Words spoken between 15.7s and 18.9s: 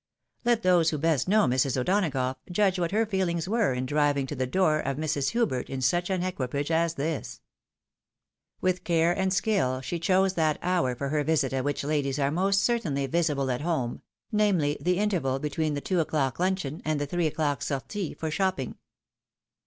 the two o'clock luncheon, and the three o'clock sortie for shopping.